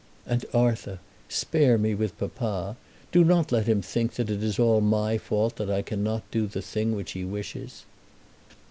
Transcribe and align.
And, 0.25 0.47
Arthur, 0.51 0.97
spare 1.29 1.77
me 1.77 1.93
with 1.93 2.17
papa. 2.17 2.75
Do 3.11 3.23
not 3.23 3.51
let 3.51 3.67
him 3.67 3.83
think 3.83 4.13
that 4.15 4.31
it 4.31 4.41
is 4.41 4.57
all 4.57 4.81
my 4.81 5.19
fault 5.19 5.57
that 5.57 5.69
I 5.69 5.83
cannot 5.83 6.23
do 6.31 6.47
the 6.47 6.63
thing 6.63 6.95
which 6.95 7.11
he 7.11 7.23
wishes." 7.23 7.85